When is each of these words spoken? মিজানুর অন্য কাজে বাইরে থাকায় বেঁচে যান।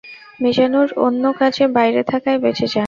মিজানুর 0.39 0.89
অন্য 1.05 1.23
কাজে 1.39 1.65
বাইরে 1.75 2.01
থাকায় 2.11 2.39
বেঁচে 2.43 2.65
যান। 2.65 2.79